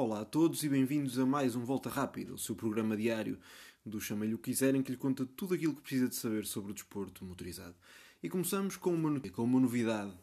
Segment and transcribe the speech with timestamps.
[0.00, 3.36] Olá a todos e bem-vindos a mais um Volta Rápida, o seu programa diário
[3.84, 6.74] do Chamei-lhe o quiserem, que lhe conta tudo aquilo que precisa de saber sobre o
[6.74, 7.74] desporto motorizado.
[8.22, 10.16] E começamos com uma, com uma novidade.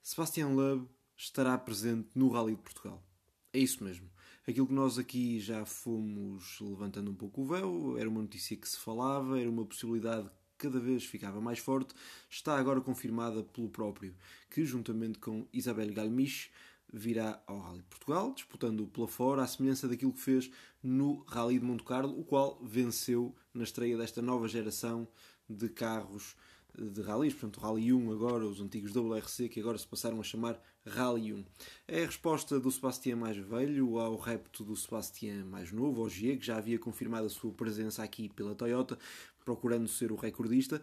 [0.00, 0.86] Sebastian Loeb
[1.16, 3.04] estará presente no Rally de Portugal.
[3.52, 4.08] É isso mesmo.
[4.46, 8.68] Aquilo que nós aqui já fomos levantando um pouco o véu, era uma notícia que
[8.68, 11.96] se falava, era uma possibilidade que cada vez ficava mais forte,
[12.30, 14.14] está agora confirmada pelo próprio,
[14.48, 16.48] que juntamente com Isabel Galmiche
[16.92, 20.50] virá ao Rally de Portugal, disputando pela fora, à semelhança daquilo que fez
[20.82, 25.06] no Rally de Monte Carlo, o qual venceu na estreia desta nova geração
[25.48, 26.36] de carros
[26.78, 30.60] de rallies, portanto Rally 1 agora, os antigos WRC que agora se passaram a chamar
[30.86, 31.44] Rally 1.
[31.88, 36.46] É a resposta do Sebastião mais velho ao repto do Sebastião mais novo, G, que
[36.46, 38.98] já havia confirmado a sua presença aqui pela Toyota,
[39.44, 40.82] procurando ser o recordista,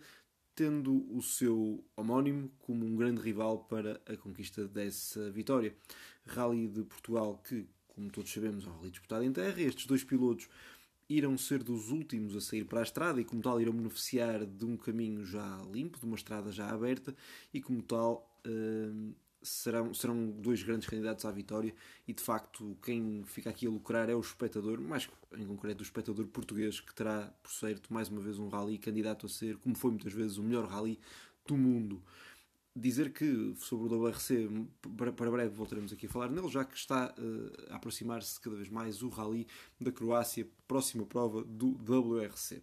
[0.57, 5.75] tendo o seu homónimo como um grande rival para a conquista dessa vitória.
[6.25, 9.61] Rally de Portugal que, como todos sabemos, é um rally disputado em terra.
[9.61, 10.49] Estes dois pilotos
[11.07, 14.65] irão ser dos últimos a sair para a estrada e, como tal, irão beneficiar de
[14.65, 17.15] um caminho já limpo, de uma estrada já aberta
[17.53, 19.13] e, como tal, hum,
[19.47, 21.73] serão, serão dois grandes candidatos à vitória
[22.07, 25.83] e, de facto, quem fica aqui a lucrar é o espectador, mais em concreto o
[25.83, 29.75] espectador português, que terá, por certo, mais uma vez um rally candidato a ser, como
[29.75, 30.99] foi muitas vezes, o melhor rally
[31.45, 32.01] do mundo
[32.77, 34.49] dizer que sobre o WRC,
[34.97, 38.69] para breve voltaremos aqui a falar nele, já que está uh, a aproximar-se cada vez
[38.69, 39.47] mais o Rally
[39.79, 42.61] da Croácia, próxima prova do WRC.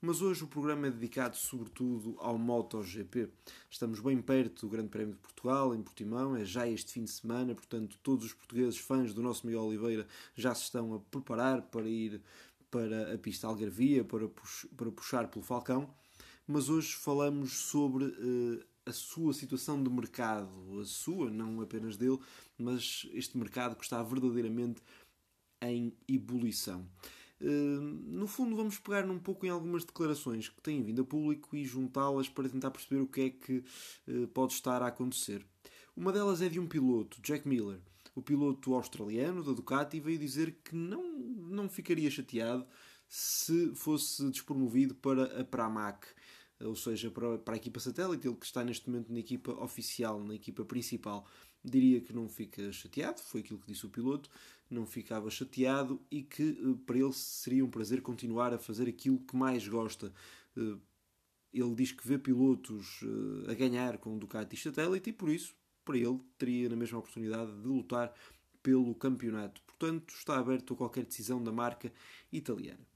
[0.00, 3.28] Mas hoje o programa é dedicado sobretudo ao MotoGP.
[3.68, 7.10] Estamos bem perto do Grande Prémio de Portugal, em Portimão, é já este fim de
[7.10, 11.62] semana, portanto, todos os portugueses fãs do nosso Miguel Oliveira já se estão a preparar
[11.62, 12.22] para ir
[12.70, 14.28] para a pista Algarvia, para,
[14.92, 15.92] puxar pelo Falcão.
[16.46, 18.04] Mas hoje falamos sobre.
[18.04, 22.18] Uh, a sua situação de mercado, a sua, não apenas dele,
[22.56, 24.82] mas este mercado que está verdadeiramente
[25.60, 26.86] em ebulição.
[27.40, 31.54] Eh, no fundo, vamos pegar um pouco em algumas declarações que têm vindo a público
[31.54, 33.64] e juntá-las para tentar perceber o que é que
[34.06, 35.44] eh, pode estar a acontecer.
[35.96, 37.80] Uma delas é de um piloto, Jack Miller.
[38.14, 42.66] O piloto australiano da Ducati veio dizer que não, não ficaria chateado
[43.08, 46.06] se fosse despromovido para a Pramac
[46.60, 50.22] ou seja, para, para a equipa satélite, ele que está neste momento na equipa oficial,
[50.22, 51.26] na equipa principal,
[51.64, 54.30] diria que não fica chateado, foi aquilo que disse o piloto,
[54.70, 59.18] não ficava chateado e que eh, para ele seria um prazer continuar a fazer aquilo
[59.18, 60.12] que mais gosta.
[60.56, 60.76] Eh,
[61.52, 65.54] ele diz que vê pilotos eh, a ganhar com o Ducati satélite e por isso,
[65.84, 68.12] para ele, teria na mesma oportunidade de lutar
[68.62, 69.62] pelo campeonato.
[69.62, 71.92] Portanto, está aberto a qualquer decisão da marca
[72.32, 72.86] italiana.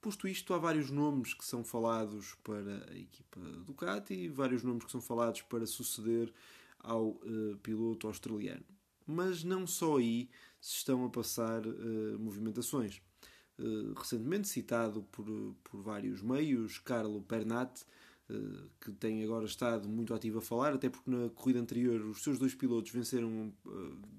[0.00, 4.84] Posto isto, há vários nomes que são falados para a equipa Ducati e vários nomes
[4.84, 6.32] que são falados para suceder
[6.78, 8.64] ao uh, piloto australiano.
[9.06, 10.28] Mas não só aí
[10.60, 13.00] se estão a passar uh, movimentações.
[13.58, 15.24] Uh, recentemente citado por,
[15.64, 17.84] por vários meios, Carlo Pernat,
[18.80, 22.40] que tem agora estado muito ativo a falar, até porque na corrida anterior os seus
[22.40, 23.52] dois pilotos venceram,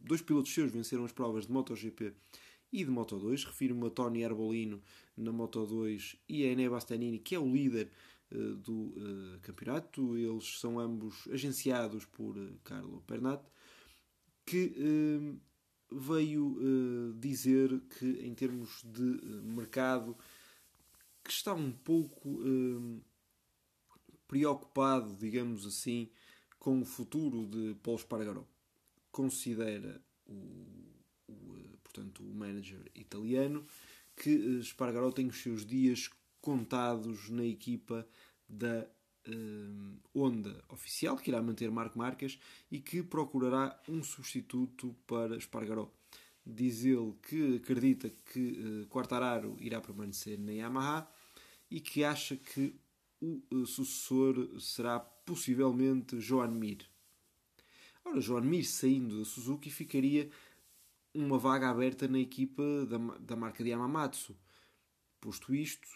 [0.05, 2.13] dois pilotos seus venceram as provas de MotoGP
[2.71, 3.45] e de Moto 2.
[3.45, 4.81] Refiro-me a Tony Arbolino
[5.15, 7.89] na Moto 2 e a Ené Bastianini, que é o líder
[8.31, 10.17] uh, do uh, campeonato.
[10.17, 13.43] Eles são ambos agenciados por uh, Carlo Pernat,
[14.45, 14.73] que
[15.91, 19.01] veio dizer que, em termos de
[19.43, 20.15] mercado,
[21.21, 22.39] que está um pouco
[24.25, 26.09] preocupado, digamos assim,
[26.59, 28.45] com o futuro de Paulo Espargaró.
[29.11, 30.86] Considera o
[31.97, 33.65] portanto, o manager italiano,
[34.15, 36.09] que eh, Espargaró tem os seus dias
[36.39, 38.07] contados na equipa
[38.47, 38.87] da
[40.15, 42.39] Honda oficial, que irá manter Marco Marques
[42.71, 45.91] e que procurará um substituto para Espargaró.
[46.45, 51.05] Diz ele que acredita que uh, Quartararo irá permanecer na Yamaha
[51.69, 52.73] e que acha que
[53.19, 56.89] o sucessor será possivelmente Joan Mir.
[58.05, 60.29] Ora, Joan Mir saindo da Suzuki ficaria
[61.17, 64.35] uma vaga aberta na equipa da, da marca de Yamamatsu.
[65.19, 65.87] Posto isto,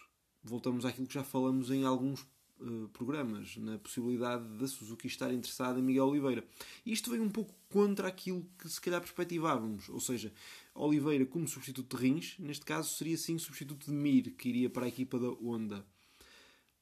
[0.44, 2.22] voltamos àquilo que já falamos em alguns
[2.60, 6.44] uh, programas, na possibilidade da Suzuki estar interessada em Miguel Oliveira.
[6.84, 10.34] Isto vem um pouco contra aquilo que se calhar perspectivávamos, ou seja,
[10.74, 14.86] Oliveira como substituto de Rins, neste caso seria sim substituto de Mir, que iria para
[14.86, 15.86] a equipa da Honda.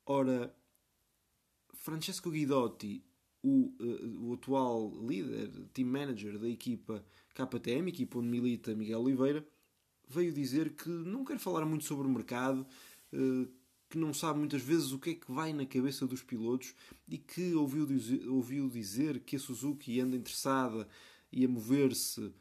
[0.06, 0.56] Ora,
[1.74, 3.04] Francesco Guidotti
[3.44, 7.04] o, uh, o atual líder, team manager da equipa
[7.34, 9.48] KTM, equipa onde milita Miguel Oliveira,
[10.08, 12.66] veio dizer que não quer falar muito sobre o mercado,
[13.14, 13.48] uh,
[13.90, 16.76] que não sabe muitas vezes o que é que vai na cabeça dos pilotos
[17.08, 20.88] e que ouviu dizer, ouviu dizer que a Suzuki anda interessada
[21.32, 22.32] e a mover-se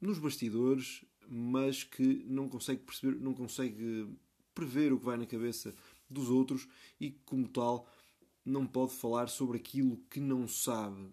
[0.00, 4.08] nos bastidores, mas que não consegue perceber, não consegue
[4.54, 5.74] prever o que vai na cabeça
[6.08, 6.68] dos outros
[7.00, 7.88] e, como tal,
[8.44, 11.10] não pode falar sobre aquilo que não sabe,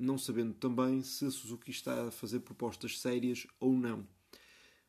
[0.00, 4.06] não sabendo também se a Suzuki está a fazer propostas sérias ou não.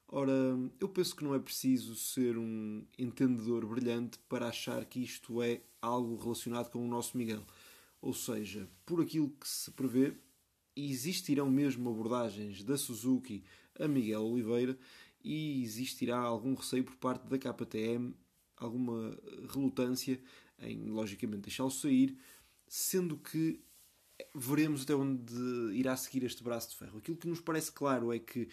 [0.07, 5.41] Ora, eu penso que não é preciso ser um entendedor brilhante para achar que isto
[5.41, 7.43] é algo relacionado com o nosso Miguel.
[8.01, 10.13] Ou seja, por aquilo que se prevê,
[10.75, 13.43] existirão mesmo abordagens da Suzuki
[13.79, 14.77] a Miguel Oliveira
[15.23, 18.13] e existirá algum receio por parte da KTM,
[18.57, 19.17] alguma
[19.53, 20.19] relutância
[20.59, 22.17] em, logicamente, deixá-lo sair,
[22.67, 23.61] sendo que
[24.33, 25.33] veremos até onde
[25.73, 26.97] irá seguir este braço de ferro.
[26.97, 28.47] Aquilo que nos parece claro é que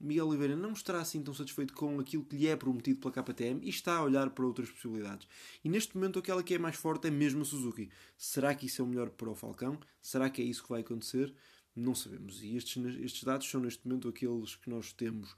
[0.00, 3.64] Miguel Oliveira não estará assim tão satisfeito com aquilo que lhe é prometido pela KTM
[3.64, 5.26] e está a olhar para outras possibilidades.
[5.64, 7.90] E neste momento aquela que é mais forte é mesmo a Suzuki.
[8.16, 9.78] Será que isso é o melhor para o Falcão?
[10.02, 11.34] Será que é isso que vai acontecer?
[11.74, 12.42] Não sabemos.
[12.42, 15.34] E estes, estes dados são neste momento aqueles que nós temos.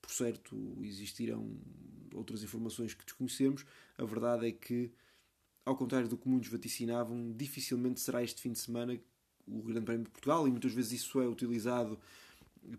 [0.00, 1.56] Por certo, existirão
[2.14, 3.64] outras informações que desconhecemos.
[3.96, 4.90] A verdade é que,
[5.64, 8.98] ao contrário do que muitos vaticinavam, dificilmente será este fim de semana
[9.50, 11.98] o Grande Prémio de Portugal e muitas vezes isso é utilizado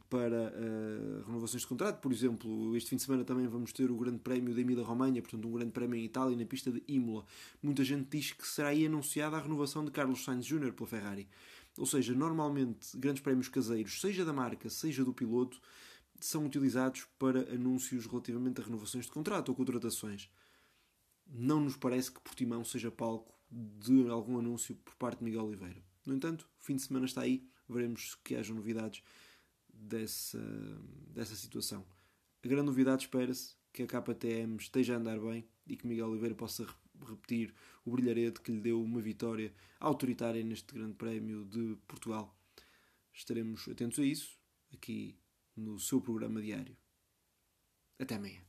[0.09, 1.99] para uh, renovações de contrato.
[1.99, 5.47] Por exemplo, este fim de semana também vamos ter o Grande Prémio da Emília-Romanha, portanto,
[5.47, 7.25] um Grande Prémio em Itália, na pista de Imola.
[7.61, 10.73] Muita gente diz que será aí anunciada a renovação de Carlos Sainz Jr.
[10.73, 11.27] pela Ferrari.
[11.77, 15.59] Ou seja, normalmente, grandes prémios caseiros, seja da marca, seja do piloto,
[16.19, 20.29] são utilizados para anúncios relativamente a renovações de contrato ou contratações.
[21.25, 25.88] Não nos parece que Portimão seja palco de algum anúncio por parte de Miguel Oliveira.
[26.05, 29.03] No entanto, o fim de semana está aí, veremos que haja novidades
[29.71, 30.39] dessa,
[31.13, 31.85] dessa situação.
[32.43, 36.35] A grande novidade espera-se que a KTM esteja a andar bem e que Miguel Oliveira
[36.35, 36.65] possa
[37.07, 37.53] repetir
[37.85, 42.35] o brilharete que lhe deu uma vitória autoritária neste Grande Prémio de Portugal.
[43.13, 44.37] Estaremos atentos a isso
[44.73, 45.17] aqui
[45.55, 46.75] no seu programa diário.
[47.99, 48.39] Até amanhã.